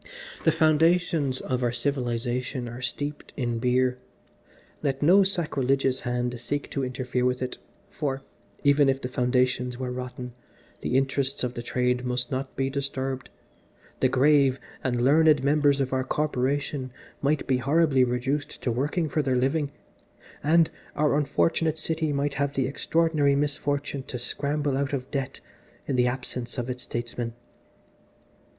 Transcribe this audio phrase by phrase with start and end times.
[0.45, 3.99] The foundations of our civilisation are steeped in beer
[4.81, 8.23] let no sacrilegious hand seek to interfere with it, for,
[8.63, 10.33] even if the foundations were rotten,
[10.81, 13.29] the interests of the Trade must not be disturbed,
[13.99, 16.91] the grave and learned members of our Corporation
[17.21, 19.69] might be horribly reduced to working for their living,
[20.41, 25.41] and our unfortunate City might have the extraordinary misfortune to scramble out of debt
[25.87, 27.33] in the absence of its statesmen."